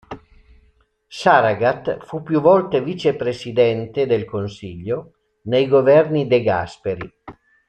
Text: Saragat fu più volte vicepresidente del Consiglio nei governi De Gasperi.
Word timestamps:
Saragat 1.09 2.03
fu 2.05 2.23
più 2.23 2.41
volte 2.41 2.81
vicepresidente 2.81 4.07
del 4.07 4.25
Consiglio 4.25 5.11
nei 5.43 5.67
governi 5.67 6.25
De 6.25 6.41
Gasperi. 6.41 7.07